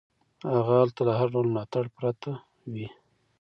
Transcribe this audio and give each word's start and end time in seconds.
هغه 0.53 0.73
هلته 0.81 1.01
له 1.07 1.13
هر 1.19 1.27
ډول 1.33 1.47
ملاتړ 1.53 1.85
پرته 1.97 2.29
وي. 2.73 2.87